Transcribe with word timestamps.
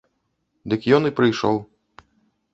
Дык 0.73 0.87
ён 0.99 1.03
і 1.11 1.13
прыйшоў. 1.21 1.61